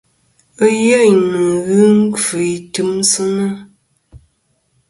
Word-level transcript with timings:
Ɨyêyn 0.61 1.15
nɨ̀n 1.31 1.55
ghɨ 1.65 1.79
nkfɨ 2.03 2.37
i 2.53 2.55
timsɨnɨ. 2.73 3.45